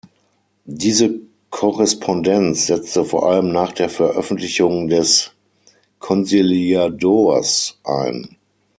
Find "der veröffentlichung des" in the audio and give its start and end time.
3.71-5.29